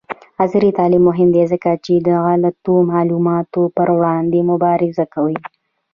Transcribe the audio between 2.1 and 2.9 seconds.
غلطو